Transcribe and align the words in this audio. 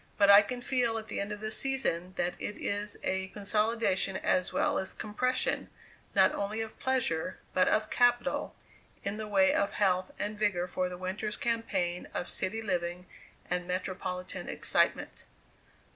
But 0.17 0.31
I 0.31 0.41
can 0.41 0.63
feel 0.63 0.97
at 0.97 1.09
the 1.09 1.19
end 1.19 1.31
of 1.31 1.41
the 1.41 1.51
season 1.51 2.15
that 2.17 2.33
it 2.39 2.57
is 2.57 2.97
a 3.03 3.27
consolidation 3.27 4.17
as 4.17 4.51
well 4.51 4.79
as 4.79 4.95
compression, 4.95 5.69
not 6.15 6.33
only 6.33 6.59
of 6.59 6.79
pleasure, 6.79 7.37
but 7.53 7.67
of 7.67 7.91
capital, 7.91 8.55
in 9.03 9.17
the 9.17 9.27
way 9.27 9.53
of 9.53 9.73
health 9.73 10.09
and 10.17 10.39
vigor 10.39 10.65
for 10.67 10.89
the 10.89 10.97
winter's 10.97 11.37
campaign 11.37 12.07
of 12.15 12.27
city 12.27 12.63
living 12.63 13.05
and 13.47 13.67
metropolitan 13.67 14.49
excitement. 14.49 15.23